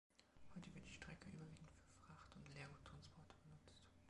[0.55, 3.83] Heute wird die Strecke überwiegend für Fracht- und Leerguttransporte genutzt.